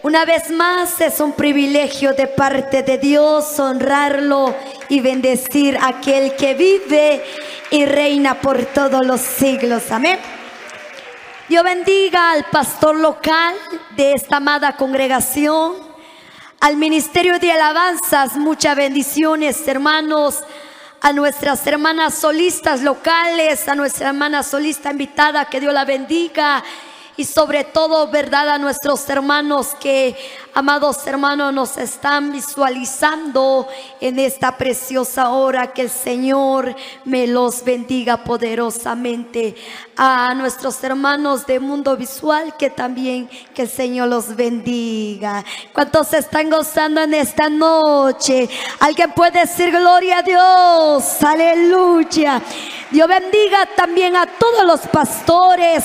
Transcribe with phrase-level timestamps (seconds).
[0.00, 4.54] Una vez más es un privilegio de parte de Dios honrarlo
[4.88, 7.24] y bendecir a aquel que vive
[7.72, 9.90] y reina por todos los siglos.
[9.90, 10.20] Amén.
[11.48, 13.56] Dios bendiga al pastor local
[13.96, 15.74] de esta amada congregación,
[16.60, 20.44] al ministerio de alabanzas, muchas bendiciones, hermanos,
[21.00, 26.62] a nuestras hermanas solistas locales, a nuestra hermana solista invitada, que Dios la bendiga
[27.18, 28.48] y sobre todo, ¿verdad?
[28.48, 30.16] A nuestros hermanos que,
[30.54, 33.66] amados hermanos, nos están visualizando
[34.00, 35.72] en esta preciosa hora.
[35.72, 39.56] Que el Señor me los bendiga poderosamente.
[39.96, 45.44] A nuestros hermanos de mundo visual, que también que el Señor los bendiga.
[45.72, 48.48] ¿Cuántos están gozando en esta noche?
[48.78, 51.20] Alguien puede decir gloria a Dios.
[51.20, 52.40] Aleluya.
[52.92, 55.84] Dios bendiga también a todos los pastores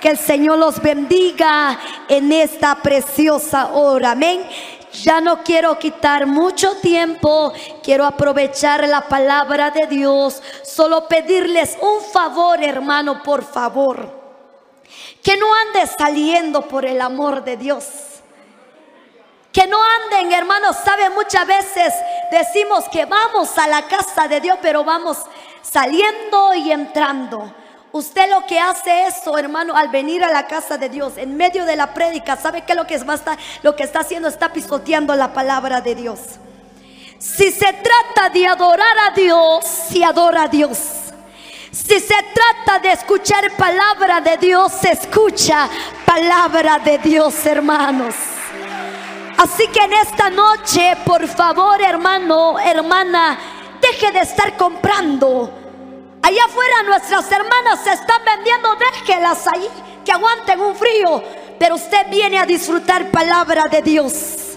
[0.00, 1.78] que el Señor los bendiga
[2.08, 4.12] en esta preciosa hora.
[4.12, 4.48] Amén.
[4.92, 12.02] Ya no quiero quitar mucho tiempo, quiero aprovechar la palabra de Dios, solo pedirles un
[12.12, 14.18] favor, hermano, por favor.
[15.22, 17.84] Que no ande saliendo por el amor de Dios.
[19.52, 21.94] Que no anden, hermanos, sabe, muchas veces
[22.30, 25.18] decimos que vamos a la casa de Dios, pero vamos
[25.62, 27.52] saliendo y entrando.
[27.92, 31.64] Usted lo que hace eso, hermano, al venir a la casa de Dios, en medio
[31.64, 33.04] de la prédica, ¿sabe qué lo que, es,
[33.62, 34.28] lo que está haciendo?
[34.28, 36.20] Está pisoteando la palabra de Dios.
[37.18, 40.78] Si se trata de adorar a Dios, si adora a Dios.
[41.72, 45.68] Si se trata de escuchar palabra de Dios, se escucha
[46.04, 48.14] palabra de Dios, hermanos.
[49.36, 53.38] Así que en esta noche, por favor, hermano, hermana,
[53.80, 55.59] deje de estar comprando
[56.22, 59.68] Allá afuera nuestras hermanas se están vendiendo, déjelas ahí,
[60.04, 61.22] que aguanten un frío.
[61.58, 64.50] Pero usted viene a disfrutar palabra de Dios.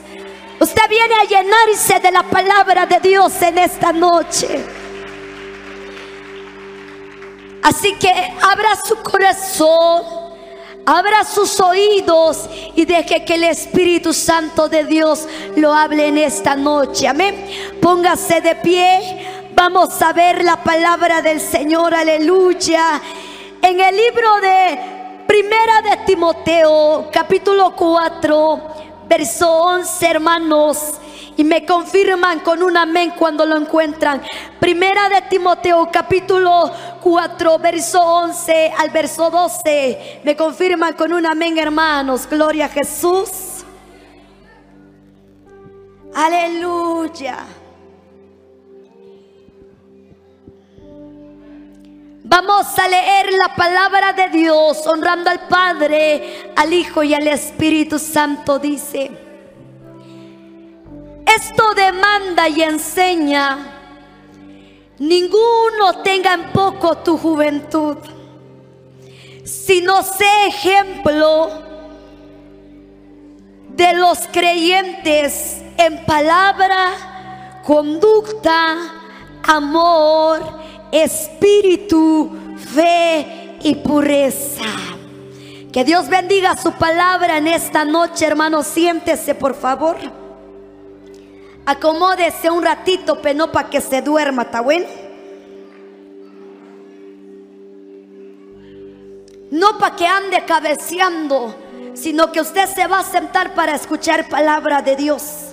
[0.60, 4.64] Usted viene a llenarse de la palabra de Dios en esta noche.
[7.62, 8.10] Así que
[8.42, 10.04] abra su corazón,
[10.86, 16.56] abra sus oídos y deje que el Espíritu Santo de Dios lo hable en esta
[16.56, 17.08] noche.
[17.08, 17.46] Amén.
[17.82, 19.43] Póngase de pie.
[19.56, 23.00] Vamos a ver la palabra del Señor, aleluya.
[23.62, 24.80] En el libro de
[25.28, 28.62] Primera de Timoteo, capítulo 4,
[29.08, 30.94] verso 11, hermanos.
[31.38, 34.24] Y me confirman con un amén cuando lo encuentran.
[34.60, 36.72] Primera de Timoteo, capítulo
[37.02, 40.22] 4, verso 11 al verso 12.
[40.24, 42.28] Me confirman con un amén, hermanos.
[42.28, 43.64] Gloria a Jesús.
[46.16, 47.46] Aleluya.
[52.36, 58.00] Vamos a leer la palabra de Dios honrando al Padre, al Hijo y al Espíritu
[58.00, 58.58] Santo.
[58.58, 59.12] Dice,
[61.28, 63.60] esto demanda y enseña,
[64.98, 67.98] ninguno tenga en poco tu juventud,
[69.44, 71.52] sino sé ejemplo
[73.76, 78.76] de los creyentes en palabra, conducta,
[79.44, 82.32] amor, espíritu,
[82.74, 84.64] fe y pureza.
[85.72, 88.62] Que Dios bendiga su palabra en esta noche, hermano.
[88.62, 89.98] Siéntese, por favor.
[91.66, 94.86] Acomódese un ratito, pero no para que se duerma, ¿está bueno?
[99.50, 101.56] No para que ande cabeceando,
[101.96, 105.53] sino que usted se va a sentar para escuchar palabra de Dios.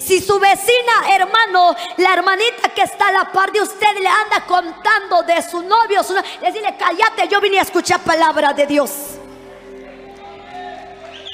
[0.00, 4.44] Si su vecina, hermano, la hermanita que está a la par de usted le anda
[4.46, 9.19] contando de su novio, su novio decirle, cállate, yo vine a escuchar palabra de Dios.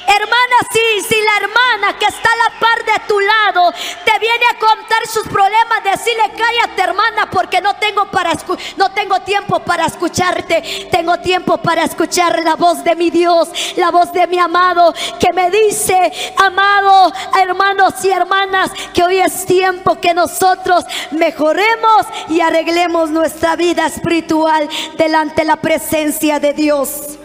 [0.07, 3.73] Hermana, si, si la hermana que está a la par de tu lado
[4.05, 8.33] te viene a contar sus problemas, decirle cállate hermana porque no tengo para
[8.77, 10.89] no tengo tiempo para escucharte.
[10.91, 15.33] Tengo tiempo para escuchar la voz de mi Dios, la voz de mi amado que
[15.33, 23.11] me dice, amado hermanos y hermanas, que hoy es tiempo que nosotros mejoremos y arreglemos
[23.11, 27.19] nuestra vida espiritual delante de la presencia de Dios.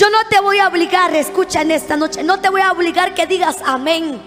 [0.00, 3.12] Yo no te voy a obligar, escucha en esta noche, no te voy a obligar
[3.12, 4.18] que digas amén.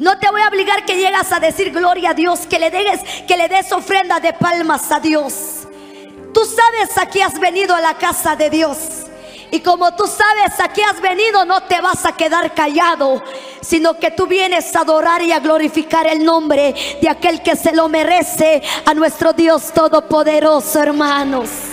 [0.00, 3.00] No te voy a obligar que llegas a decir gloria a Dios, que le des,
[3.28, 5.68] que le des ofrenda de palmas a Dios.
[6.34, 8.78] Tú sabes a qué has venido a la casa de Dios.
[9.52, 13.22] Y como tú sabes a qué has venido, no te vas a quedar callado,
[13.60, 17.70] sino que tú vienes a adorar y a glorificar el nombre de aquel que se
[17.70, 21.71] lo merece, a nuestro Dios Todopoderoso, hermanos.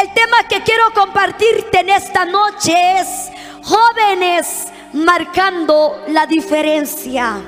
[0.00, 3.30] El tema que quiero compartirte en esta noche es
[3.64, 7.40] jóvenes marcando la diferencia.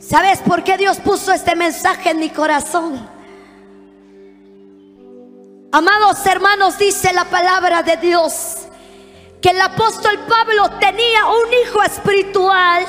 [0.00, 3.08] ¿Sabes por qué Dios puso este mensaje en mi corazón?
[5.70, 8.56] Amados hermanos, dice la palabra de Dios
[9.40, 12.84] que el apóstol Pablo tenía un hijo espiritual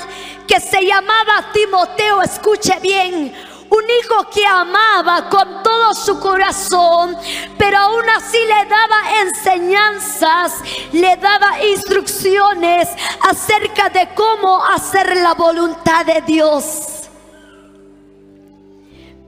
[0.48, 3.32] que se llamaba Timoteo, escuche bien,
[3.70, 7.16] un hijo que amaba con todo su corazón,
[7.58, 10.54] pero aún así le daba enseñanzas,
[10.92, 12.90] le daba instrucciones
[13.22, 17.10] acerca de cómo hacer la voluntad de Dios.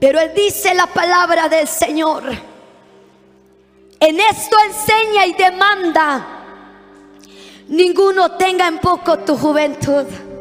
[0.00, 2.24] Pero él dice la palabra del Señor.
[4.00, 6.26] En esto enseña y demanda.
[7.68, 10.31] Ninguno tenga en poco tu juventud.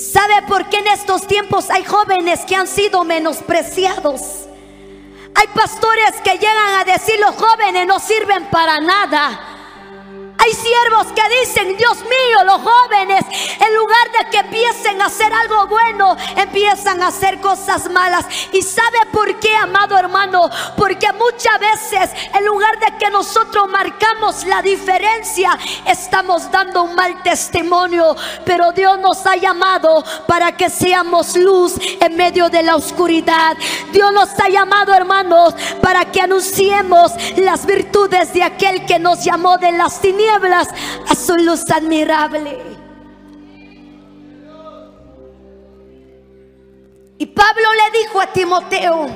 [0.00, 4.46] ¿Sabe por qué en estos tiempos hay jóvenes que han sido menospreciados?
[5.34, 9.49] Hay pastores que llegan a decir los jóvenes no sirven para nada.
[10.42, 13.24] Hay siervos que dicen, Dios mío, los jóvenes,
[13.60, 18.24] en lugar de que empiecen a hacer algo bueno, empiezan a hacer cosas malas.
[18.50, 20.48] ¿Y sabe por qué, amado hermano?
[20.78, 27.22] Porque muchas veces, en lugar de que nosotros marcamos la diferencia, estamos dando un mal
[27.22, 28.16] testimonio.
[28.46, 33.58] Pero Dios nos ha llamado para que seamos luz en medio de la oscuridad.
[33.92, 39.58] Dios nos ha llamado, hermanos, para que anunciemos las virtudes de aquel que nos llamó
[39.58, 42.58] de las tinieblas a su luz admirable.
[47.18, 49.06] Y Pablo le dijo a Timoteo,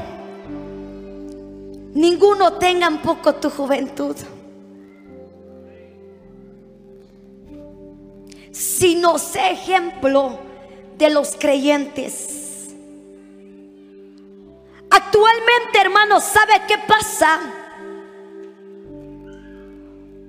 [1.94, 4.16] ninguno tenga en poco tu juventud,
[8.50, 10.38] sino sé ejemplo
[10.98, 12.74] de los creyentes.
[14.90, 17.40] Actualmente, hermanos, ¿sabe qué pasa?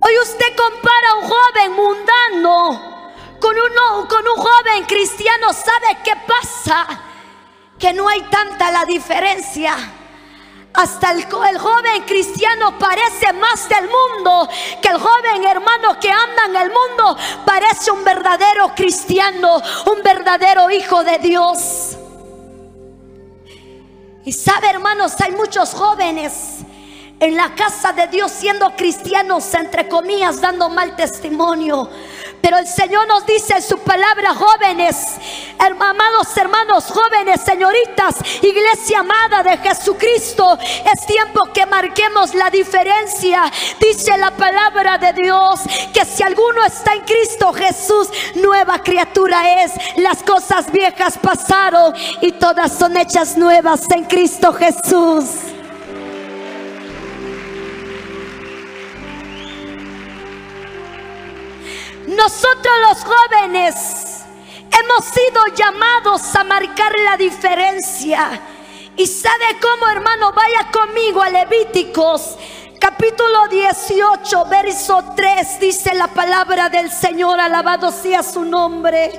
[0.05, 5.51] Hoy usted compara a un joven mundano con un, con un joven cristiano.
[5.51, 6.85] ¿Sabe qué pasa?
[7.79, 9.75] Que no hay tanta la diferencia.
[10.75, 14.47] Hasta el, joven cristiano parece más del mundo
[14.79, 20.69] que el joven hermano que anda en el mundo parece un verdadero cristiano, un verdadero
[20.69, 21.97] hijo de Dios.
[24.23, 26.64] Y sabe hermanos, hay muchos jóvenes
[27.19, 31.89] en la casa de Dios siendo cristianos, entre comillas, dando mal testimonio.
[32.41, 35.15] Pero el Señor nos dice en su palabra, jóvenes,
[35.57, 43.51] amados hermanos, jóvenes, señoritas, iglesia amada de Jesucristo, es tiempo que marquemos la diferencia.
[43.79, 45.61] Dice la palabra de Dios
[45.93, 49.71] que si alguno está en Cristo Jesús, nueva criatura es.
[49.97, 55.54] Las cosas viejas pasaron y todas son hechas nuevas en Cristo Jesús.
[62.15, 64.25] Nosotros los jóvenes
[64.71, 68.41] hemos sido llamados a marcar la diferencia.
[68.97, 72.37] Y sabe cómo, hermano, vaya conmigo a Levíticos
[72.85, 79.11] capítulo 18, verso 3, dice la palabra del Señor, alabado sea su nombre.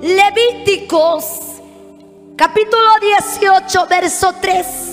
[0.00, 1.24] Levíticos,
[2.36, 4.91] capítulo 18, verso 3.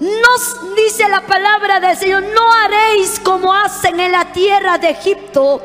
[0.00, 5.62] Nos dice la palabra del Señor, no haréis como hacen en la tierra de Egipto,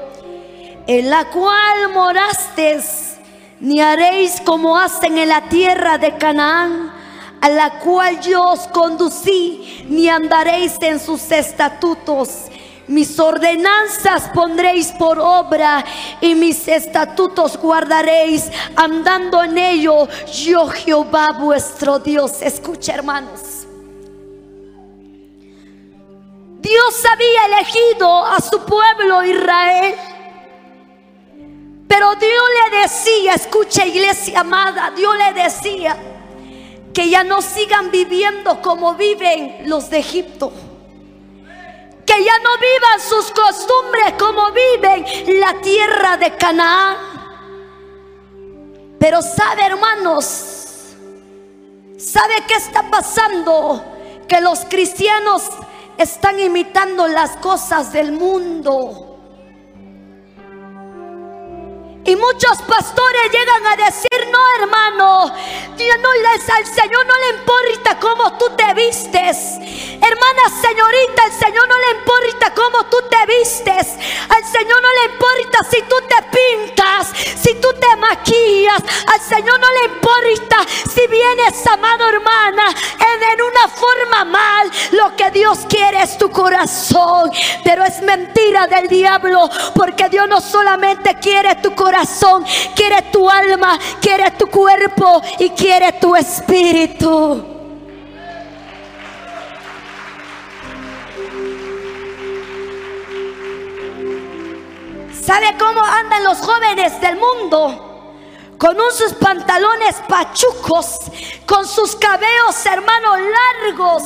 [0.86, 3.16] en la cual morasteis,
[3.62, 6.92] ni haréis como hacen en la tierra de Canaán,
[7.40, 12.48] a la cual yo os conducí, ni andaréis en sus estatutos.
[12.88, 15.86] Mis ordenanzas pondréis por obra
[16.20, 20.10] y mis estatutos guardaréis andando en ello.
[20.44, 22.42] Yo Jehová vuestro Dios.
[22.42, 23.65] Escucha hermanos.
[26.66, 29.94] Dios había elegido a su pueblo Israel.
[31.88, 35.96] Pero Dios le decía, escucha iglesia amada, Dios le decía
[36.92, 40.52] que ya no sigan viviendo como viven los de Egipto.
[42.04, 45.06] Que ya no vivan sus costumbres como viven
[45.40, 46.98] la tierra de Canaán.
[49.00, 50.96] Pero sabe hermanos,
[52.00, 53.84] ¿sabe qué está pasando?
[54.28, 55.44] Que los cristianos
[55.98, 59.05] están imitando las cosas del mundo.
[62.06, 65.34] Y muchos pastores llegan a decir, no hermano,
[66.02, 66.10] no,
[66.56, 69.58] al Señor no le importa cómo tú te vistes.
[69.60, 73.94] Hermana señorita, el Señor no le importa cómo tú te vistes.
[74.30, 77.08] Al Señor no le importa si tú te pintas,
[77.42, 78.84] si tú te maquillas.
[79.08, 80.58] Al Señor no le importa
[80.94, 84.72] si vienes, amado hermana, en, en una forma mal.
[84.92, 87.32] Lo que Dios quiere es tu corazón.
[87.64, 89.50] Pero es mentira del diablo.
[89.74, 91.95] Porque Dios no solamente quiere tu corazón,
[92.76, 97.54] quiere tu alma, quiere tu cuerpo y quiere tu espíritu.
[105.26, 107.82] ¿Sabe cómo andan los jóvenes del mundo?
[108.60, 111.00] Con sus pantalones pachucos,
[111.46, 113.18] con sus cabellos, hermanos,
[113.68, 114.04] largos.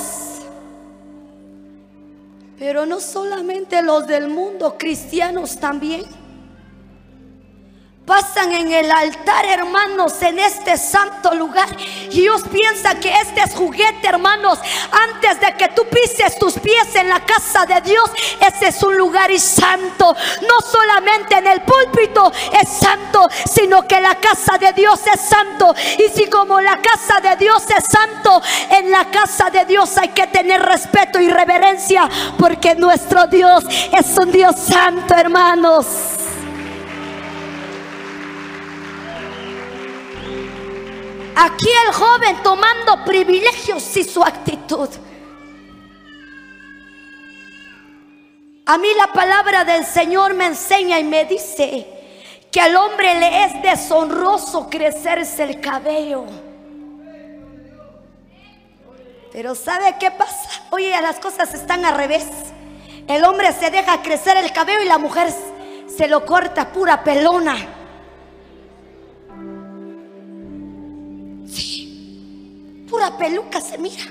[2.57, 6.18] Pero no solamente los del mundo, cristianos también
[8.09, 11.69] pasan en el altar, hermanos, en este santo lugar.
[12.09, 14.57] Y Dios piensa que este es juguete, hermanos.
[14.91, 18.09] Antes de que tú pises tus pies en la casa de Dios,
[18.41, 20.15] ese es un lugar y santo.
[20.41, 25.75] No solamente en el púlpito es santo, sino que la casa de Dios es santo.
[25.99, 30.09] Y si como la casa de Dios es santo, en la casa de Dios hay
[30.09, 36.18] que tener respeto y reverencia, porque nuestro Dios es un Dios santo, hermanos.
[41.41, 44.89] Aquí el joven tomando privilegios y su actitud.
[48.65, 51.87] A mí la palabra del Señor me enseña y me dice
[52.51, 56.25] que al hombre le es deshonroso crecerse el cabello.
[59.31, 60.49] Pero ¿sabe qué pasa?
[60.71, 62.27] Oye, las cosas están al revés.
[63.07, 65.33] El hombre se deja crecer el cabello y la mujer
[65.87, 67.78] se lo corta pura pelona.
[72.89, 74.03] Pura peluca se mira.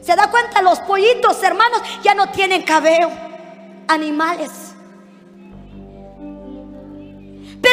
[0.00, 3.08] Se da cuenta los pollitos, hermanos, ya no tienen cabello.
[3.88, 4.73] Animales.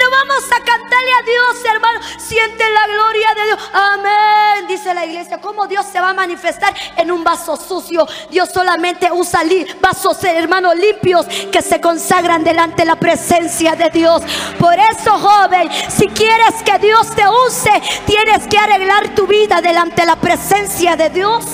[0.01, 1.99] Pero vamos a cantarle a Dios, hermano.
[2.17, 3.69] Siente la gloria de Dios.
[3.71, 4.67] Amén.
[4.67, 5.39] Dice la iglesia.
[5.39, 8.07] ¿Cómo Dios se va a manifestar en un vaso sucio?
[8.31, 9.41] Dios solamente usa
[9.79, 14.23] vasos, hermanos, limpios que se consagran delante de la presencia de Dios.
[14.57, 17.71] Por eso, joven, si quieres que Dios te use,
[18.07, 21.45] tienes que arreglar tu vida delante de la presencia de Dios.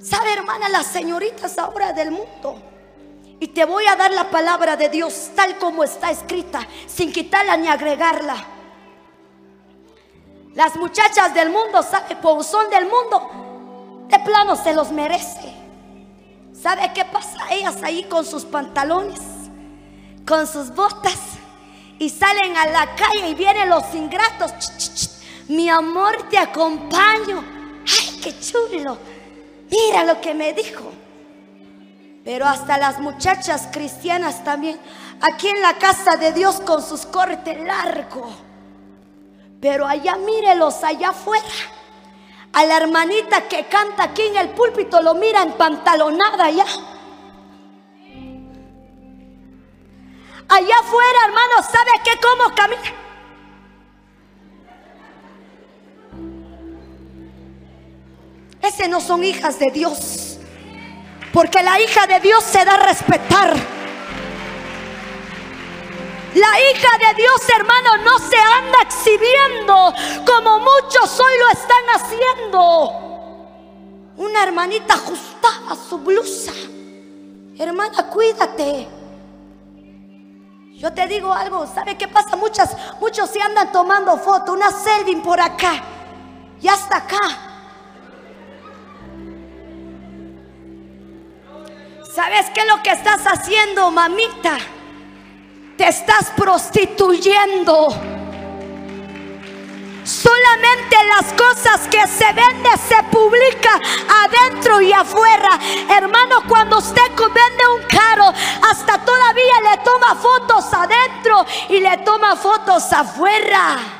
[0.00, 2.60] ¿Sabe, hermana, las señoritas ahora del mundo?
[3.40, 7.56] Y te voy a dar la palabra de Dios tal como está escrita, sin quitarla
[7.56, 8.36] ni agregarla.
[10.54, 12.18] Las muchachas del mundo, ¿sabe?
[12.20, 15.54] Como son del mundo, de plano se los merece.
[16.52, 17.38] ¿Sabe qué pasa?
[17.50, 19.20] Ellas ahí con sus pantalones,
[20.26, 21.18] con sus botas,
[21.98, 24.52] y salen a la calle y vienen los ingratos.
[25.48, 27.42] Mi amor, te acompaño.
[27.86, 28.98] Ay, qué chulo.
[29.70, 30.92] Mira lo que me dijo.
[32.30, 34.78] Pero hasta las muchachas cristianas también,
[35.20, 38.32] aquí en la casa de Dios con sus cortes largos.
[39.60, 41.44] Pero allá mírelos, allá afuera.
[42.52, 46.66] A la hermanita que canta aquí en el púlpito lo mira en pantalonada allá.
[50.48, 52.12] Allá afuera, hermano, ¿sabe qué?
[52.22, 52.94] ¿Cómo camina?
[58.62, 60.29] Ese no son hijas de Dios.
[61.32, 63.54] Porque la hija de Dios se da a respetar.
[66.34, 69.94] La hija de Dios, hermano, no se anda exhibiendo
[70.24, 73.10] como muchos hoy lo están haciendo.
[74.16, 76.52] Una hermanita ajustaba su blusa.
[77.58, 78.88] Hermana, cuídate.
[80.74, 82.36] Yo te digo algo, ¿sabe qué pasa?
[82.36, 85.82] Muchas, muchos se andan tomando foto, una selfie por acá
[86.62, 87.49] y hasta acá.
[92.22, 94.58] ¿Sabes qué es lo que estás haciendo, mamita?
[95.78, 97.88] Te estás prostituyendo.
[100.04, 103.80] Solamente las cosas que se venden se publican
[104.26, 105.48] adentro y afuera.
[105.88, 108.34] Hermano, cuando usted vende un carro,
[108.70, 113.99] hasta todavía le toma fotos adentro y le toma fotos afuera.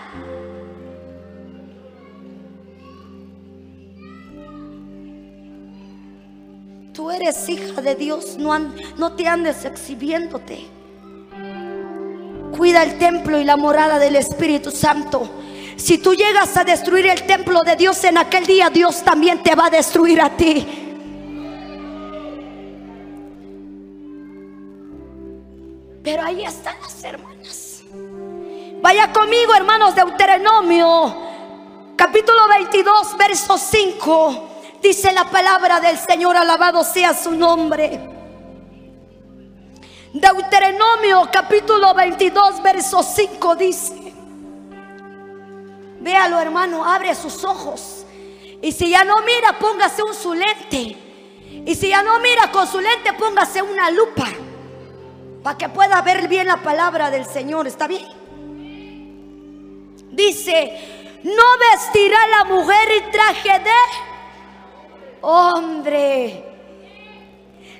[7.01, 10.67] Tú eres hija de Dios, no, te andes exhibiéndote.
[12.55, 15.27] Cuida el templo y la morada del Espíritu Santo.
[15.77, 19.55] Si tú llegas a destruir el templo de Dios en aquel día, Dios también te
[19.55, 20.69] va a destruir a ti.
[26.03, 27.83] Pero ahí están las hermanas.
[28.83, 31.17] Vaya conmigo, hermanos, de Deuteronomio,
[31.97, 34.50] capítulo 22, verso 5.
[34.83, 38.01] Dice la palabra del Señor, alabado sea su nombre.
[40.13, 44.13] Deuteronomio capítulo 22, verso 5 dice,
[46.01, 48.05] véalo hermano, abre sus ojos
[48.61, 50.97] Y si ya no mira, póngase un su lente.
[51.65, 54.29] Y si ya no mira con su lente, póngase una lupa.
[55.43, 57.67] Para que pueda ver bien la palabra del Señor.
[57.67, 58.07] ¿Está bien?
[60.11, 63.71] Dice, no vestirá la mujer y traje de
[65.23, 66.45] hombre.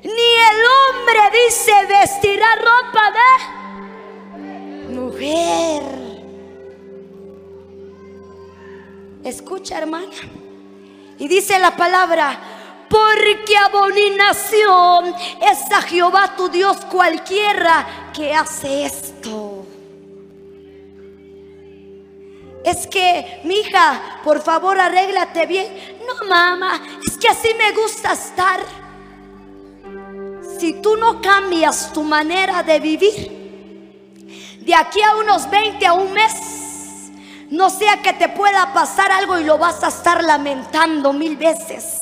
[0.03, 5.83] Ni el hombre dice vestirá ropa de mujer.
[9.25, 10.07] Escucha hermana.
[11.19, 12.41] Y dice la palabra,
[12.89, 19.60] porque abominación es a Jehová tu Dios cualquiera que hace esto.
[22.65, 25.99] Es que, mi hija, por favor, arréglate bien.
[26.07, 28.61] No, mamá, es que así me gusta estar.
[30.59, 33.41] Si tú no cambias tu manera de vivir,
[34.61, 37.11] de aquí a unos 20 a un mes,
[37.51, 41.99] no sea que te pueda pasar algo y lo vas a estar lamentando mil veces,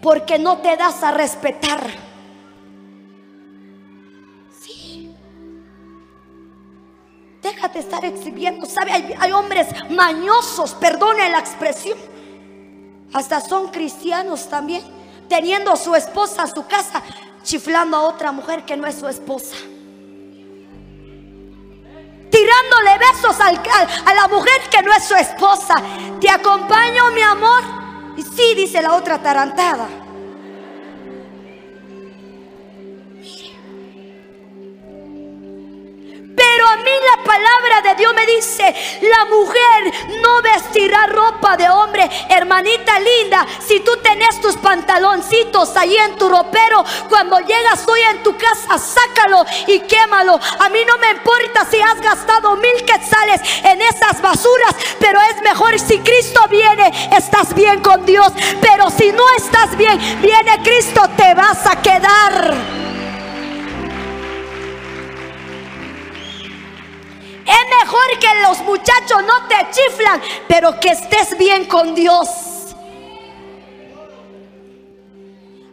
[0.00, 2.05] porque no te das a respetar.
[7.46, 8.66] Déjate estar exhibiendo.
[8.66, 8.90] ¿Sabe?
[8.92, 11.96] Hay, hombres mañosos, perdone la expresión.
[13.12, 14.82] Hasta son cristianos también.
[15.28, 17.02] Teniendo a su esposa a su casa,
[17.44, 19.54] chiflando a otra mujer que no es su esposa.
[22.30, 25.74] Tirándole besos a la mujer que no es su esposa.
[26.20, 27.62] Te acompaño, mi amor.
[28.16, 29.86] Y sí, dice la otra tarantada.
[36.56, 41.68] Pero a mí la palabra de Dios me dice, la mujer no vestirá ropa de
[41.68, 42.08] hombre.
[42.30, 48.22] Hermanita linda, si tú tenés tus pantaloncitos ahí en tu ropero, cuando llegas hoy en
[48.22, 50.40] tu casa, sácalo y quémalo.
[50.58, 55.42] A mí no me importa si has gastado mil quetzales en esas basuras, pero es
[55.42, 58.32] mejor si Cristo viene, estás bien con Dios.
[58.62, 62.85] Pero si no estás bien, viene Cristo, te vas a quedar.
[67.46, 72.28] Es mejor que los muchachos no te chiflan, pero que estés bien con Dios.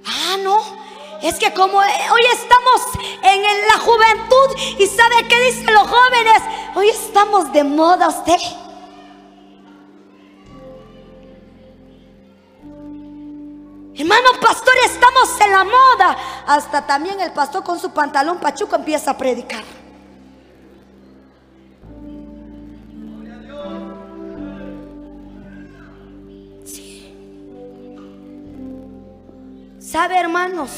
[0.05, 0.59] Ah, no.
[1.23, 2.81] Es que como hoy estamos
[3.23, 6.43] en la juventud y sabe qué dicen los jóvenes,
[6.75, 8.37] hoy estamos de moda usted.
[13.95, 16.17] Hermano pastor, estamos en la moda.
[16.45, 19.63] Hasta también el pastor con su pantalón pachuco empieza a predicar.
[29.93, 30.71] ¿Sabe, hermanos?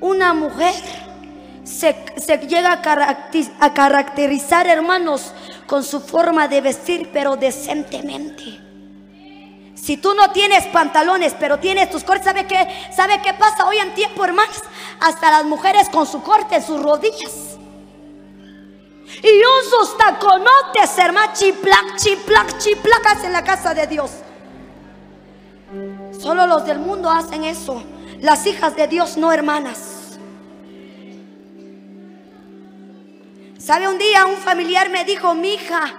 [0.00, 0.74] Una mujer
[1.62, 1.94] se,
[2.48, 5.32] llega a, caracterizar, hermanos,
[5.68, 8.58] con su forma de vestir, pero decentemente.
[9.76, 12.66] Si tú no tienes pantalones, pero tienes tus cortes, ¿sabe qué?
[12.90, 14.60] ¿Sabe qué pasa hoy en tiempo, hermanos?
[14.98, 17.58] Hasta las mujeres con su corte sus rodillas.
[19.06, 24.10] Y sus taconotes, hermano, chiplac, chiplac, chiplacas en la casa de Dios.
[26.22, 27.82] Solo los del mundo hacen eso.
[28.20, 30.20] Las hijas de Dios no hermanas.
[33.58, 33.88] ¿Sabe?
[33.88, 35.96] Un día un familiar me dijo, mi hija,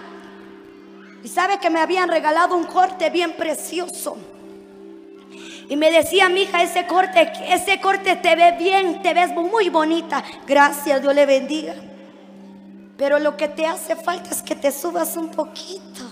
[1.26, 4.16] y sabe que me habían regalado un corte bien precioso.
[5.68, 9.68] Y me decía, mi hija, ese corte, ese corte te ve bien, te ves muy
[9.68, 10.24] bonita.
[10.48, 11.76] Gracias, Dios le bendiga.
[12.96, 16.04] Pero lo que te hace falta es que te subas un poquito.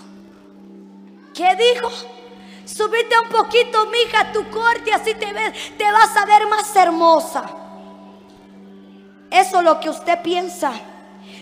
[1.33, 2.20] ¿Qué dijo?
[2.65, 7.43] Subite un poquito, mija, tu corte, así te ves, te vas a ver más hermosa.
[9.29, 10.73] Eso es lo que usted piensa.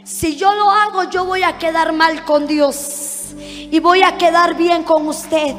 [0.03, 3.35] Si yo lo hago, yo voy a quedar mal con Dios.
[3.37, 5.55] Y voy a quedar bien con usted.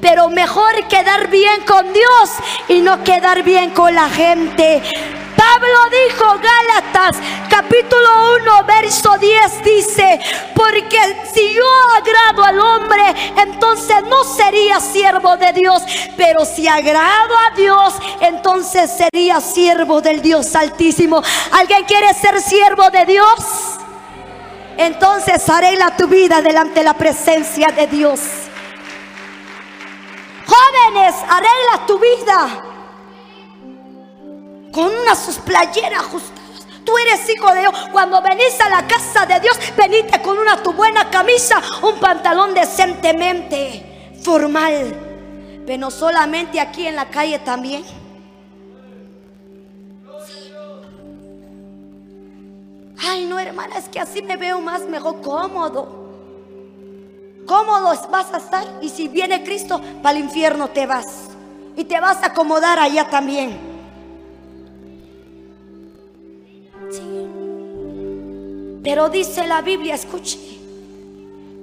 [0.00, 2.30] Pero mejor quedar bien con Dios
[2.68, 4.82] y no quedar bien con la gente.
[5.42, 7.16] Pablo dijo, Gálatas
[7.50, 10.20] capítulo 1, verso 10 dice,
[10.54, 10.98] porque
[11.34, 11.64] si yo
[11.96, 13.02] agrado al hombre,
[13.36, 15.82] entonces no sería siervo de Dios,
[16.16, 21.20] pero si agrado a Dios, entonces sería siervo del Dios altísimo.
[21.50, 23.36] ¿Alguien quiere ser siervo de Dios?
[24.76, 28.20] Entonces arregla tu vida delante de la presencia de Dios.
[30.46, 32.72] Jóvenes, arregla tu vida
[34.72, 36.42] con una sus playeras ajustadas.
[36.84, 37.74] Tú eres hijo de Dios.
[37.92, 42.54] Cuando venís a la casa de Dios, venite con una tu buena camisa, un pantalón
[42.54, 44.92] decentemente formal.
[45.64, 47.84] Pero no solamente aquí en la calle también.
[53.04, 56.00] Ay, no, hermana, es que así me veo más mejor cómodo.
[57.46, 61.30] cómodos vas a estar y si viene Cristo, para el infierno te vas.
[61.76, 63.71] Y te vas a acomodar allá también.
[68.82, 70.61] Pero dice la Biblia, escuche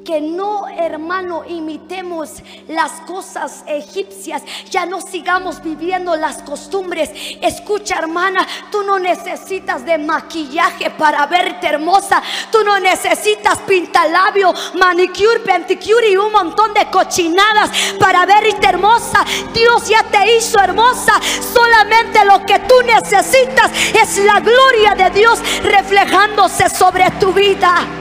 [0.10, 4.42] que no, hermano, imitemos las cosas egipcias,
[4.72, 7.12] ya no sigamos viviendo las costumbres.
[7.40, 15.42] Escucha, hermana, tú no necesitas de maquillaje para verte hermosa, tú no necesitas pintalabio, manicure,
[15.42, 17.70] penticure y un montón de cochinadas
[18.00, 19.24] para verte hermosa.
[19.54, 21.14] Dios ya te hizo hermosa,
[21.54, 27.99] solamente lo que tú necesitas es la gloria de Dios reflejándose sobre tu vida.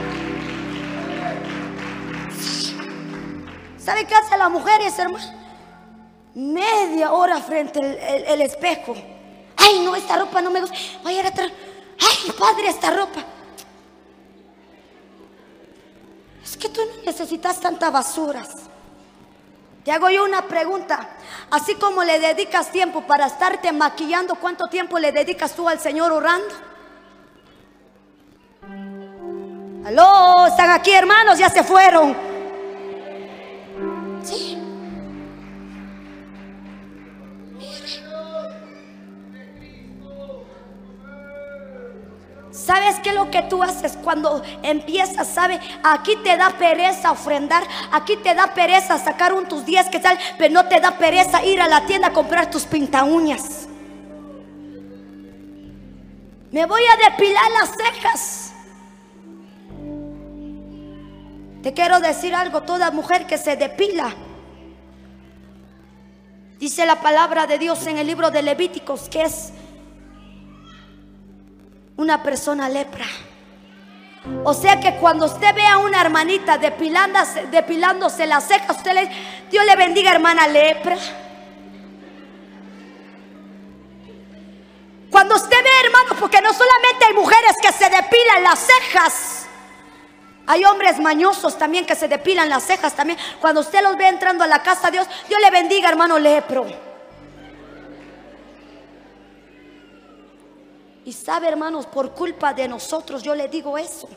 [3.89, 5.25] ¿Sabe qué hace la mujer ese hermano?
[6.35, 7.79] Media hora frente
[8.29, 8.93] al espejo.
[9.57, 10.75] Ay, no, esta ropa no me gusta.
[11.03, 11.51] Vaya a atrás.
[11.99, 13.21] Ay, padre, esta ropa.
[16.43, 18.49] Es que tú no necesitas tantas basuras.
[19.83, 21.09] Te hago yo una pregunta.
[21.49, 26.11] Así como le dedicas tiempo para estarte maquillando, ¿cuánto tiempo le dedicas tú al Señor
[26.11, 26.53] orando?
[29.83, 32.28] Aló, están aquí hermanos, ya se fueron.
[42.69, 45.27] ¿Sabes qué es lo que tú haces cuando empiezas?
[45.27, 45.59] ¿Sabe?
[45.81, 50.15] Aquí te da pereza ofrendar, aquí te da pereza sacar un tus 10 que tal,
[50.37, 53.67] pero no te da pereza ir a la tienda a comprar tus pinta uñas.
[56.51, 58.53] Me voy a depilar las cejas.
[61.63, 64.15] Te quiero decir algo, toda mujer que se depila.
[66.59, 69.53] Dice la palabra de Dios en el libro de Levíticos que es
[71.99, 73.05] una persona lepra.
[74.45, 79.09] O sea que cuando usted ve a una hermanita depilándose, depilándose las cejas, usted le
[79.51, 80.95] Dios le bendiga hermana lepra.
[85.11, 89.47] Cuando usted ve hermano, porque no solamente hay mujeres que se depilan las cejas,
[90.47, 93.19] hay hombres mañosos también que se depilan las cejas también.
[93.41, 96.88] Cuando usted los ve entrando a la casa, Dios, Dios le bendiga hermano lepro.
[101.09, 104.07] Y sabe, hermanos, por culpa de nosotros, yo le digo eso.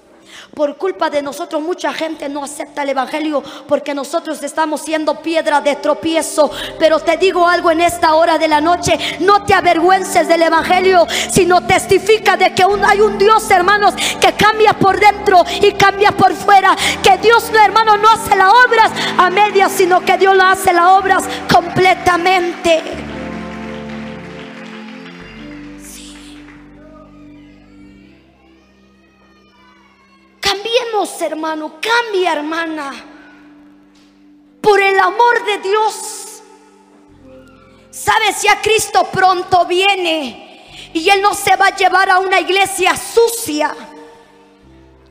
[0.54, 5.62] Por culpa de nosotros mucha gente no acepta el Evangelio porque nosotros estamos siendo piedra
[5.62, 6.50] de tropiezo.
[6.78, 11.06] Pero te digo algo en esta hora de la noche, no te avergüences del Evangelio,
[11.30, 16.34] sino testifica de que hay un Dios, hermanos, que cambia por dentro y cambia por
[16.34, 16.76] fuera.
[17.02, 20.88] Que Dios, hermano, no hace las obras a medias, sino que Dios lo hace las
[20.88, 23.01] obras completamente.
[30.52, 32.92] Cambiemos, hermano, cambia, hermana.
[34.60, 36.42] Por el amor de Dios.
[37.90, 40.90] ¿Sabes si a Cristo pronto viene?
[40.92, 43.74] Y Él no se va a llevar a una iglesia sucia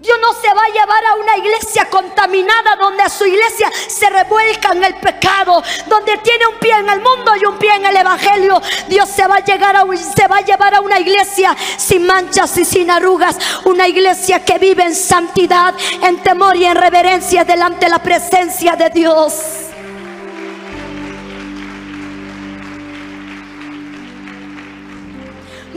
[0.01, 4.71] Dios no se va a llevar a una iglesia contaminada donde su iglesia se revuelca
[4.71, 7.95] en el pecado, donde tiene un pie en el mundo y un pie en el
[7.95, 8.59] evangelio.
[8.87, 12.57] Dios se va a llegar a se va a llevar a una iglesia sin manchas
[12.57, 17.85] y sin arrugas, una iglesia que vive en santidad, en temor y en reverencia delante
[17.85, 19.70] de la presencia de Dios.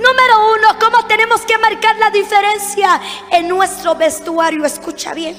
[0.05, 4.64] Número uno, ¿cómo tenemos que marcar la diferencia en nuestro vestuario?
[4.64, 5.35] Escucha bien.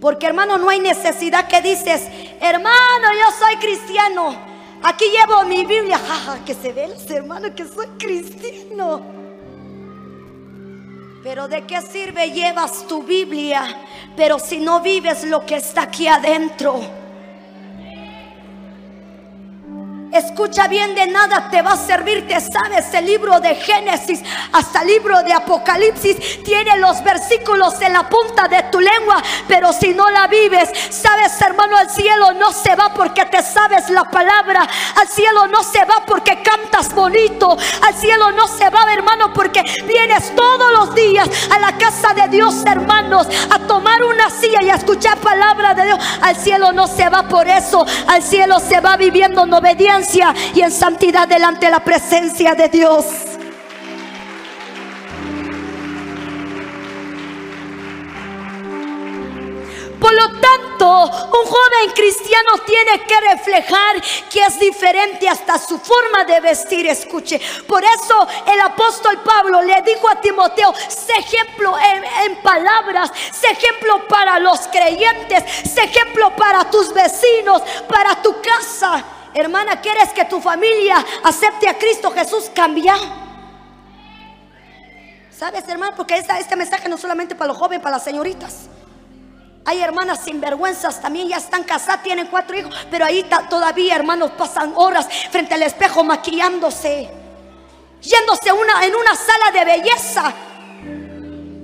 [0.00, 2.08] Porque hermano, no hay necesidad que dices,
[2.40, 4.34] hermano, yo soy cristiano.
[4.82, 6.00] Aquí llevo mi Biblia.
[6.46, 9.02] que se ve, hermano, que soy cristiano.
[11.22, 13.62] Pero ¿de qué sirve llevas tu Biblia?
[14.16, 17.01] Pero si no vives lo que está aquí adentro.
[20.12, 24.20] Escucha bien, de nada te va a servir, te sabes el libro de Génesis
[24.52, 26.42] hasta el libro de Apocalipsis.
[26.44, 31.40] Tiene los versículos en la punta de tu lengua, pero si no la vives, sabes
[31.40, 34.68] hermano, al cielo no se va porque te sabes la palabra.
[35.00, 37.56] Al cielo no se va porque cantas bonito.
[37.80, 42.28] Al cielo no se va, hermano, porque vienes todos los días a la casa de
[42.28, 45.98] Dios, hermanos, a tomar una silla y a escuchar palabra de Dios.
[46.20, 47.86] Al cielo no se va por eso.
[48.08, 50.01] Al cielo se va viviendo en obediencia
[50.54, 53.04] y en santidad delante de la presencia de Dios.
[60.00, 66.24] Por lo tanto, un joven cristiano tiene que reflejar que es diferente hasta su forma
[66.24, 66.88] de vestir.
[66.88, 73.12] Escuche, por eso el apóstol Pablo le dijo a Timoteo, sé ejemplo en, en palabras,
[73.30, 79.21] sé ejemplo para los creyentes, sé ejemplo para tus vecinos, para tu casa.
[79.34, 82.50] Hermana, ¿quieres que tu familia acepte a Cristo Jesús?
[82.54, 82.94] Cambia.
[85.30, 85.94] ¿Sabes, hermano?
[85.96, 88.68] Porque este mensaje no solamente para los jóvenes, para las señoritas.
[89.64, 94.72] Hay hermanas sinvergüenzas también, ya están casadas, tienen cuatro hijos, pero ahí todavía, hermanos, pasan
[94.74, 97.08] horas frente al espejo maquillándose,
[98.00, 100.32] yéndose una, en una sala de belleza.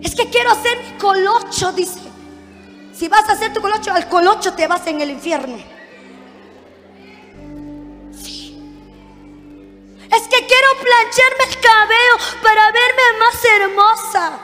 [0.00, 2.00] Es que quiero hacer colocho, dice.
[2.94, 5.77] Si vas a hacer tu colocho, al colocho te vas en el infierno.
[10.30, 14.38] Que quiero plancharme el cabello para verme más hermosa.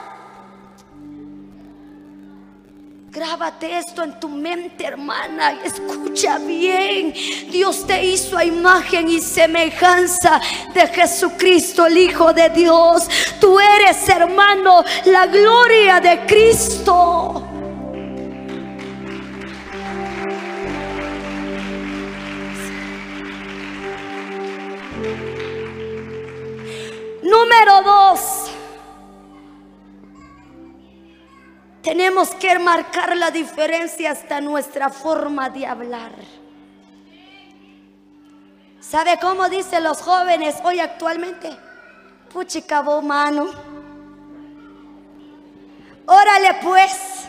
[3.15, 5.57] Grábate esto en tu mente, hermana.
[5.63, 7.13] Escucha bien.
[7.49, 10.41] Dios te hizo a imagen y semejanza
[10.73, 13.07] de Jesucristo, el Hijo de Dios.
[13.39, 17.54] Tú eres, hermano, la gloria de Cristo.
[27.35, 28.49] Número dos.
[31.81, 36.13] Tenemos que marcar la diferencia hasta nuestra forma de hablar.
[38.79, 41.49] ¿Sabe cómo dicen los jóvenes hoy actualmente?
[42.31, 43.49] Puchicabo mano.
[46.05, 47.27] Órale pues.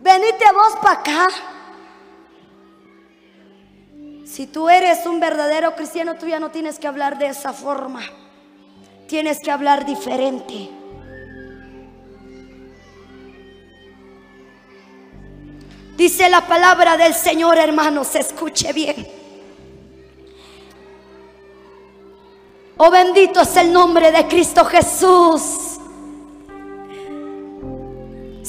[0.00, 1.28] Venite vos para acá.
[4.32, 8.00] Si tú eres un verdadero cristiano, tú ya no tienes que hablar de esa forma.
[9.06, 10.70] Tienes que hablar diferente.
[15.98, 19.06] Dice la palabra del Señor, hermanos, escuche bien.
[22.78, 25.71] Oh bendito es el nombre de Cristo Jesús.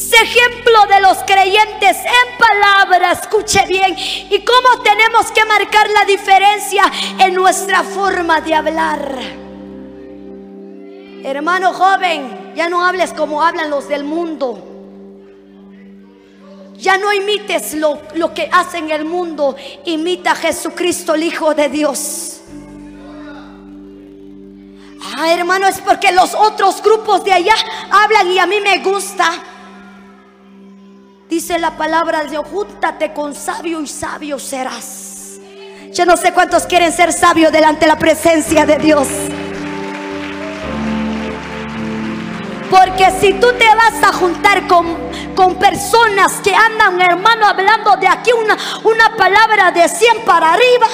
[0.04, 3.96] Sé ejemplo de los creyentes en palabra, escuche bien.
[3.98, 6.84] Y cómo tenemos que marcar la diferencia
[7.20, 9.18] en nuestra forma de hablar.
[11.24, 14.62] Hermano joven, ya no hables como hablan los del mundo.
[16.76, 19.56] Ya no imites lo, lo que hacen el mundo.
[19.86, 22.42] Imita a Jesucristo, el Hijo de Dios.
[25.16, 27.56] Ah, hermano, es porque los otros grupos de allá
[27.90, 29.32] hablan y a mí me gusta.
[31.34, 35.40] Dice la palabra de Dios, júntate con sabio y sabio serás.
[35.92, 39.08] Yo no sé cuántos quieren ser sabios delante de la presencia de Dios.
[42.70, 44.96] Porque si tú te vas a juntar con,
[45.34, 50.86] con personas que andan, hermano, hablando de aquí una, una palabra de 100 para arriba,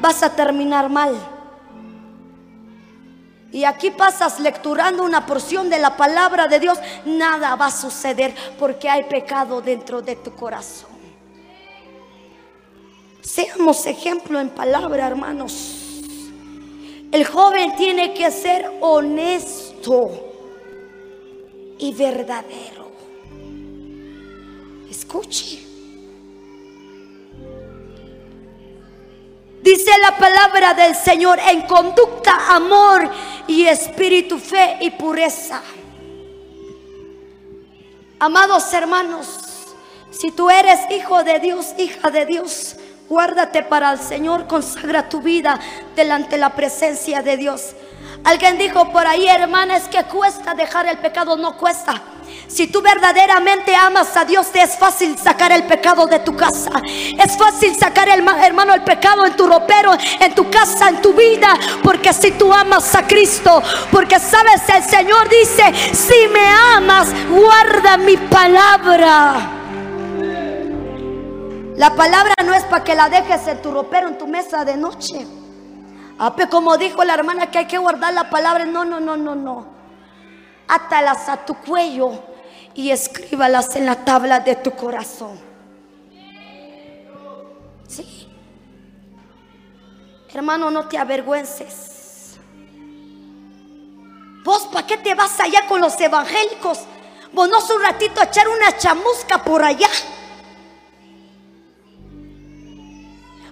[0.00, 1.33] vas a terminar mal.
[3.54, 8.34] Y aquí pasas lecturando una porción de la palabra de Dios, nada va a suceder
[8.58, 10.90] porque hay pecado dentro de tu corazón.
[13.22, 16.02] Seamos ejemplo en palabra, hermanos.
[17.12, 20.10] El joven tiene que ser honesto
[21.78, 22.90] y verdadero.
[24.90, 25.73] Escuche.
[29.64, 33.08] Dice la palabra del Señor en conducta, amor
[33.46, 35.62] y espíritu, fe y pureza.
[38.18, 39.26] Amados hermanos,
[40.10, 42.76] si tú eres hijo de Dios, hija de Dios,
[43.08, 45.58] guárdate para el Señor, consagra tu vida
[45.96, 47.74] delante de la presencia de Dios.
[48.22, 52.02] Alguien dijo por ahí, hermana, es que cuesta dejar el pecado, no cuesta.
[52.46, 56.70] Si tú verdaderamente amas a Dios, te es fácil sacar el pecado de tu casa.
[56.84, 61.12] Es fácil sacar, el, hermano, el pecado en tu ropero, en tu casa, en tu
[61.12, 61.54] vida.
[61.82, 67.96] Porque si tú amas a Cristo, porque sabes, el Señor dice, si me amas, guarda
[67.96, 69.50] mi palabra.
[71.76, 74.76] La palabra no es para que la dejes en tu ropero, en tu mesa de
[74.76, 75.26] noche.
[76.18, 79.16] Ah, pero como dijo la hermana que hay que guardar la palabra, no, no, no,
[79.16, 79.73] no, no.
[80.74, 82.20] Átalas a tu cuello
[82.74, 85.38] y escríbalas en la tabla de tu corazón.
[87.86, 88.28] Sí.
[90.32, 92.38] Hermano, no te avergüences.
[94.42, 96.80] Vos, ¿para qué te vas allá con los evangélicos?
[97.32, 99.88] Vos no un ratito a echar una chamusca por allá.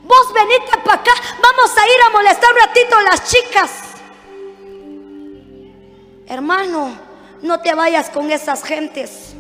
[0.03, 3.71] Vos venite para acá, vamos a ir a molestar un ratito a las chicas.
[6.27, 7.12] Hermano,
[7.43, 9.35] no te vayas con esas gentes.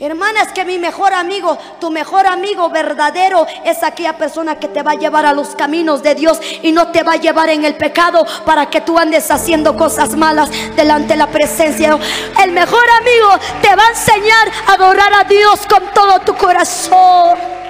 [0.00, 4.82] Hermana, es que mi mejor amigo, tu mejor amigo verdadero es aquella persona que te
[4.82, 7.64] va a llevar a los caminos de Dios y no te va a llevar en
[7.64, 11.96] el pecado para que tú andes haciendo cosas malas delante de la presencia.
[12.42, 13.28] El mejor amigo
[13.60, 17.61] te va a enseñar a adorar a Dios con todo tu corazón.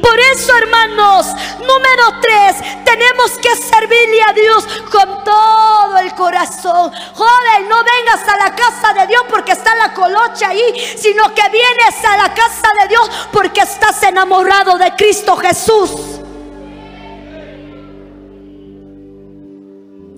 [0.00, 1.26] Por eso, hermanos,
[1.58, 6.92] número tres, tenemos que servirle a Dios con todo el corazón.
[7.14, 11.42] Joven, no vengas a la casa de Dios porque está la colocha ahí, sino que
[11.50, 15.90] vienes a la casa de Dios porque estás enamorado de Cristo Jesús.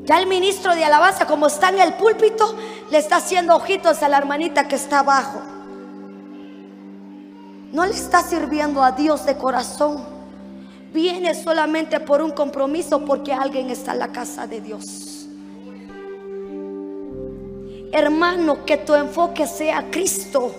[0.04, 2.56] Ya el ministro de alabanza, como está en el púlpito,
[2.90, 5.51] le está haciendo ojitos a la hermanita que está abajo
[7.72, 10.04] no le está sirviendo a Dios de corazón.
[10.92, 15.26] Viene solamente por un compromiso porque alguien está en la casa de Dios.
[17.92, 20.54] Hermano, que tu enfoque sea Cristo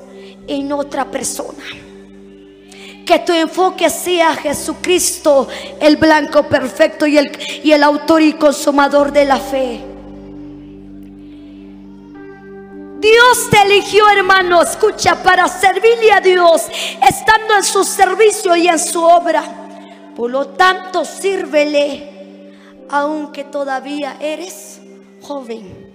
[0.47, 1.63] en otra persona.
[3.05, 5.47] Que tu enfoque sea Jesucristo,
[5.79, 7.31] el blanco perfecto y el,
[7.63, 9.92] y el autor y consumador de la fe.
[13.03, 16.69] Dios te eligió, hermano, escucha, para servirle a Dios,
[17.05, 19.43] estando en su servicio y en su obra.
[20.15, 22.53] Por lo tanto, sírvele,
[22.89, 24.79] aunque todavía eres
[25.21, 25.91] joven.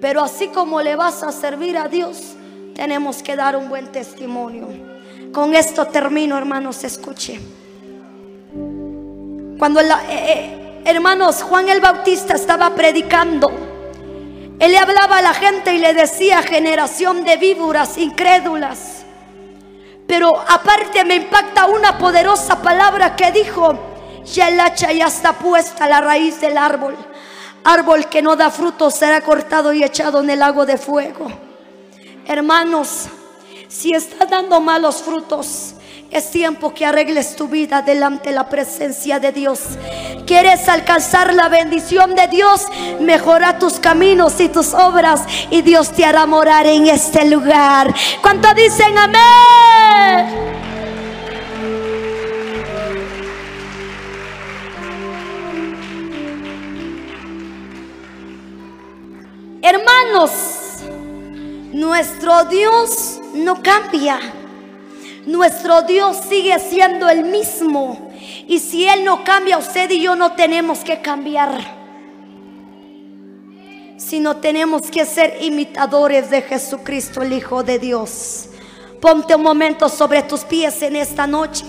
[0.00, 2.34] Pero así como le vas a servir a Dios,
[2.74, 4.66] tenemos que dar un buen testimonio.
[5.32, 7.38] Con esto termino, hermanos, escuche.
[9.60, 13.65] Cuando, eh, eh, hermanos, Juan el Bautista estaba predicando,
[14.58, 19.04] él le hablaba a la gente y le decía generación de víboras incrédulas.
[20.06, 23.78] Pero aparte me impacta una poderosa palabra que dijo,
[24.24, 26.96] ya el hacha ya está puesta a la raíz del árbol.
[27.64, 31.26] Árbol que no da fruto será cortado y echado en el lago de fuego.
[32.26, 33.08] Hermanos,
[33.68, 35.74] si está dando malos frutos,
[36.10, 39.60] es tiempo que arregles tu vida delante de la presencia de Dios.
[40.26, 42.66] ¿Quieres alcanzar la bendición de Dios?
[43.00, 47.94] Mejora tus caminos y tus obras y Dios te hará morar en este lugar.
[48.22, 50.56] ¿Cuánto dicen amén?
[59.62, 60.30] Hermanos,
[61.72, 64.20] nuestro Dios no cambia.
[65.26, 68.10] Nuestro Dios sigue siendo el mismo.
[68.46, 71.50] Y si Él no cambia, usted y yo no tenemos que cambiar.
[73.96, 78.50] Sino tenemos que ser imitadores de Jesucristo, el Hijo de Dios.
[79.00, 81.64] Ponte un momento sobre tus pies en esta noche.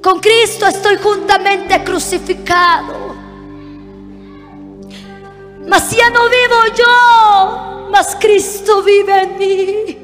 [0.00, 3.03] Con Cristo estoy juntamente crucificado.
[5.74, 9.96] Mas ya no vivo yo, mas Cristo vive en mí.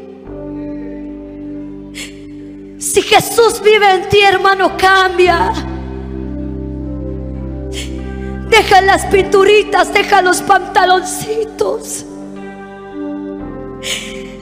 [2.81, 5.53] Si Jesús vive en ti, hermano, cambia.
[8.49, 12.05] Deja las pinturitas, deja los pantaloncitos.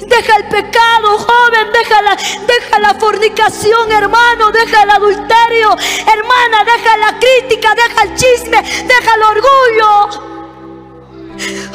[0.06, 6.96] Deja el pecado, joven, deja la, deja la fornicación, hermano, deja el adulterio, hermana, deja
[6.96, 10.27] la crítica, deja el chisme, deja el orgullo.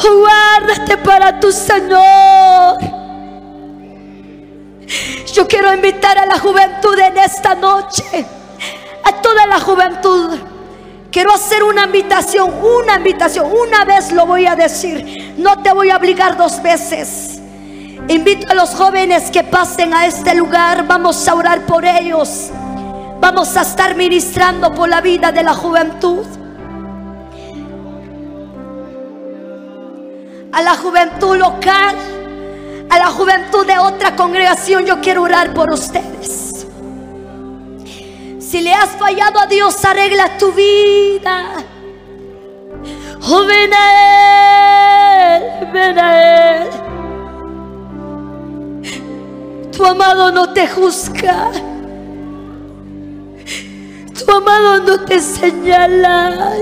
[0.01, 2.77] Guárdate para tu Señor.
[5.33, 8.25] Yo quiero invitar a la juventud en esta noche,
[9.03, 10.37] a toda la juventud.
[11.11, 13.51] Quiero hacer una invitación, una invitación.
[13.51, 15.35] Una vez lo voy a decir.
[15.37, 17.39] No te voy a obligar dos veces.
[18.07, 20.85] Invito a los jóvenes que pasen a este lugar.
[20.87, 22.49] Vamos a orar por ellos.
[23.19, 26.25] Vamos a estar ministrando por la vida de la juventud.
[30.53, 31.95] A la juventud local,
[32.89, 36.67] a la juventud de otra congregación, yo quiero orar por ustedes.
[38.39, 41.55] Si le has fallado a Dios, arregla tu vida.
[43.29, 46.69] Oh, ven a Él, ven a Él.
[49.71, 51.49] Tu amado no te juzga.
[54.13, 56.53] Tu amado no te señala.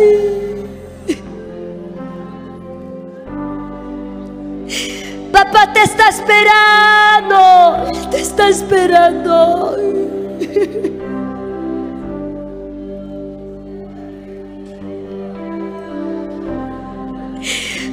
[5.51, 7.91] Papá te está esperando.
[8.09, 9.75] Te está esperando.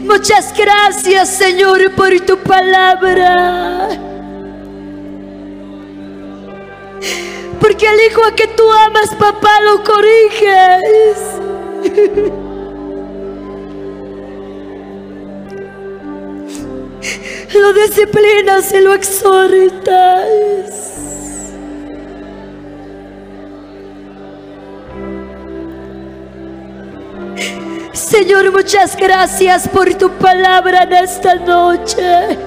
[0.05, 3.89] Muchas gracias, Señor, por tu palabra.
[7.61, 11.19] Porque el hijo a que tú amas, papá, lo corriges.
[17.55, 20.49] Lo disciplinas y lo exhortas.
[27.93, 32.39] Señor, muchas gracias por tu palabra en esta noche.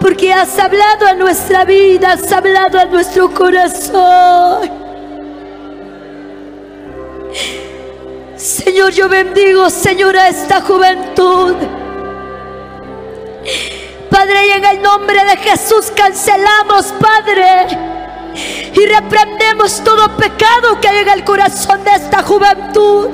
[0.00, 4.70] Porque has hablado a nuestra vida, has hablado a nuestro corazón.
[8.36, 11.54] Señor, yo bendigo, Señor, a esta juventud.
[14.10, 17.66] Padre, y en el nombre de Jesús cancelamos, Padre,
[18.72, 23.08] y reprendemos todo pecado que hay en el corazón de esta juventud.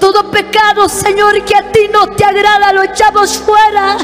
[0.00, 3.96] Todo pecado, Señor, que a ti no te agrada, lo echamos fuera.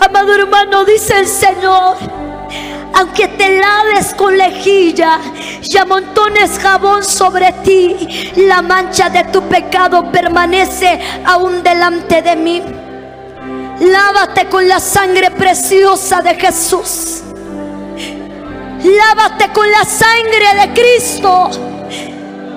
[0.00, 2.23] Amado hermano, dice el Señor
[2.96, 5.20] aunque te laves con lejilla
[5.62, 12.62] y amontones jabón sobre ti, la mancha de tu pecado permanece aún delante de mí.
[13.80, 17.22] Lávate con la sangre preciosa de Jesús.
[18.84, 21.73] Lávate con la sangre de Cristo.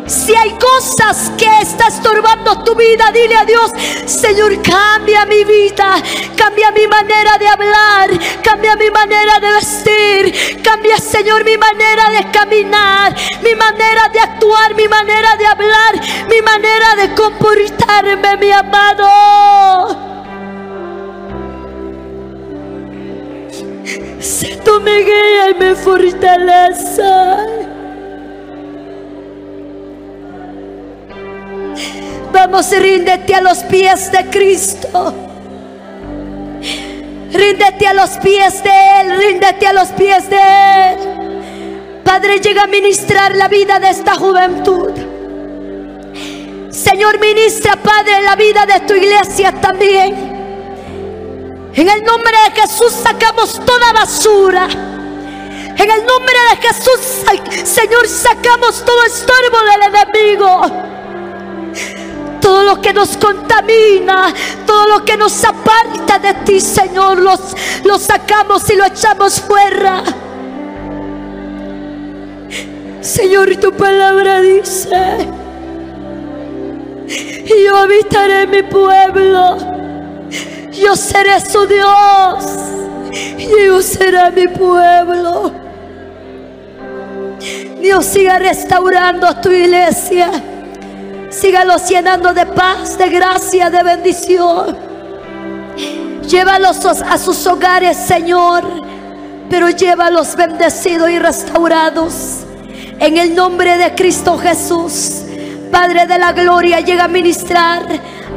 [0.07, 3.73] Si hay cosas que está estorbando tu vida, dile a Dios,
[4.05, 6.01] Señor, cambia mi vida,
[6.35, 8.09] cambia mi manera de hablar,
[8.41, 14.73] cambia mi manera de vestir, cambia, Señor, mi manera de caminar, mi manera de actuar,
[14.75, 15.95] mi manera de hablar,
[16.29, 19.97] mi manera de comportarme, mi amado.
[24.21, 27.67] Si tú me guías y me fortaleza.
[32.31, 35.13] Vamos, ríndete a los pies de Cristo.
[37.31, 38.71] Ríndete a los pies de
[39.01, 42.01] Él, ríndete a los pies de Él.
[42.03, 44.91] Padre, llega a ministrar la vida de esta juventud.
[46.69, 50.15] Señor, ministra, Padre, la vida de tu iglesia también.
[51.73, 54.67] En el nombre de Jesús sacamos toda basura.
[54.69, 57.23] En el nombre de Jesús,
[57.63, 60.87] Señor, sacamos todo estorbo del enemigo
[62.41, 64.33] todo lo que nos contamina,
[64.65, 67.39] todo lo que nos aparta de ti, Señor, los,
[67.83, 70.03] lo sacamos y lo echamos fuera.
[73.01, 75.29] Señor, tu palabra dice,
[77.65, 79.57] yo habitaré mi pueblo,
[80.71, 82.43] yo seré su Dios,
[83.37, 85.51] y Dios será mi pueblo.
[87.81, 90.29] Dios siga restaurando a tu iglesia.
[91.29, 94.77] Sígalos llenando de paz, de gracia, de bendición.
[96.27, 98.63] Llévalos a sus hogares, Señor.
[99.49, 102.45] Pero llévalos bendecidos y restaurados.
[102.99, 105.23] En el nombre de Cristo Jesús.
[105.71, 107.83] Padre de la gloria, llega a ministrar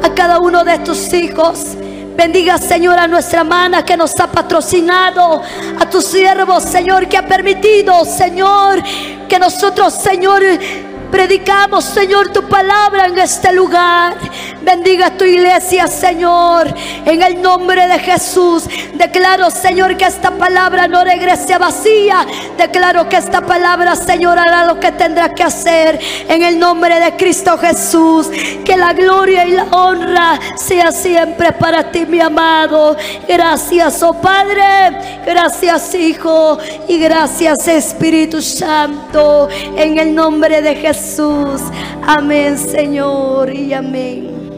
[0.03, 1.77] a cada uno de tus hijos.
[2.15, 5.41] Bendiga, Señor, a nuestra hermana que nos ha patrocinado,
[5.79, 8.83] a tus siervos, Señor, que ha permitido, Señor,
[9.29, 10.43] que nosotros, Señor,
[11.11, 14.15] Predicamos, Señor, tu palabra en este lugar.
[14.61, 16.73] Bendiga tu iglesia, Señor.
[17.05, 18.63] En el nombre de Jesús.
[18.93, 22.25] Declaro, Señor, que esta palabra no regrese vacía.
[22.57, 25.99] Declaro que esta palabra, Señor, hará lo que tendrá que hacer.
[26.27, 28.29] En el nombre de Cristo Jesús.
[28.63, 32.95] Que la gloria y la honra sea siempre para ti, mi amado.
[33.27, 35.21] Gracias, oh Padre.
[35.25, 36.57] Gracias, Hijo.
[36.87, 39.49] Y gracias, Espíritu Santo.
[39.75, 41.61] En el nombre de Jesús.
[42.05, 44.50] Amén, Señor, y amén.